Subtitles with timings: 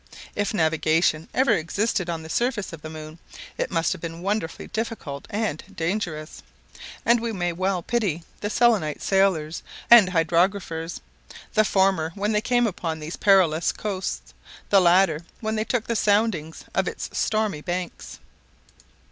[0.35, 3.19] If navigation ever existed on the surface of the moon,
[3.55, 6.41] it must have been wonderfully difficult and dangerous;
[7.05, 9.61] and we may well pity the Selenite sailors
[9.91, 11.01] and hydrographers;
[11.53, 14.33] the former, when they came upon these perilous coasts,
[14.71, 18.17] the latter when they took the soundings of its stormy banks.